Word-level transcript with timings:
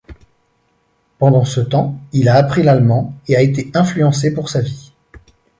Pendant 1.19 1.45
ce 1.45 1.59
temps, 1.61 1.95
il 2.11 2.27
a 2.27 2.33
appris 2.37 2.63
l'allemand 2.63 3.13
et 3.27 3.35
a 3.35 3.41
été 3.43 3.69
influencé 3.75 4.33
pour 4.33 4.49
sa 4.49 4.59
vie. 4.61 4.93